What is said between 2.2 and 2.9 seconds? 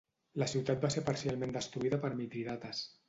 Mitridates.